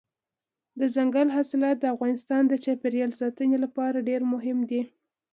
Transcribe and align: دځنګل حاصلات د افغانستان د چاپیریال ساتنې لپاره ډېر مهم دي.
دځنګل 0.79 1.27
حاصلات 1.35 1.77
د 1.79 1.85
افغانستان 1.95 2.41
د 2.47 2.53
چاپیریال 2.63 3.11
ساتنې 3.21 3.57
لپاره 3.63 4.05
ډېر 4.09 4.21
مهم 4.33 4.57
دي. 4.69 4.81